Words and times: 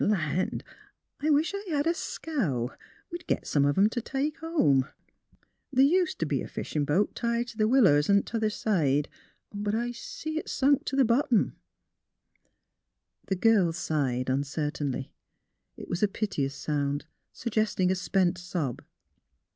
Land! 0.03 0.63
I 1.19 1.29
wish 1.29 1.53
I 1.53 1.63
hed 1.69 1.85
a 1.85 1.93
scow. 1.93 2.71
We'd 3.11 3.27
git 3.27 3.45
some 3.45 3.65
of 3.65 3.77
'em 3.77 3.87
t' 3.87 4.01
take 4.01 4.35
home. 4.39 4.87
The' 5.71 5.83
ust 5.99 6.17
t' 6.17 6.25
be 6.25 6.41
a 6.41 6.47
fishin' 6.47 6.85
boat 6.85 7.13
tied 7.13 7.49
t' 7.49 7.63
th' 7.63 7.69
willows 7.69 8.09
on 8.09 8.23
th' 8.23 8.33
other 8.33 8.49
side; 8.49 9.09
but 9.53 9.75
I 9.75 9.91
see 9.91 10.39
it's 10.39 10.51
sunk 10.51 10.85
t' 10.85 10.97
th' 10.97 11.05
bottom." 11.05 11.55
The 13.27 13.35
girl 13.35 13.71
sighed 13.73 14.27
uncertainly. 14.31 15.13
It 15.77 15.87
was 15.87 16.01
a 16.01 16.07
piteous 16.07 16.55
sound, 16.55 17.05
suggesting 17.31 17.91
a 17.91 17.95
spent 17.95 18.39
sob. 18.39 18.83